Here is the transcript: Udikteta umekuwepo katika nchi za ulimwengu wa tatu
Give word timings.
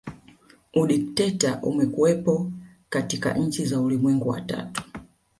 Udikteta 0.73 1.59
umekuwepo 1.61 2.51
katika 2.89 3.33
nchi 3.33 3.65
za 3.65 3.81
ulimwengu 3.81 4.29
wa 4.29 4.41
tatu 4.41 4.83